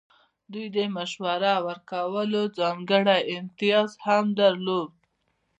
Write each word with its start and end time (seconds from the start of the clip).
دوی 0.51 0.67
د 0.77 0.79
مشوره 0.95 1.53
ورکولو 1.67 2.41
ځانګړی 2.59 3.19
امتیاز 3.39 3.89
هم 4.05 4.25
درلود. 4.39 4.91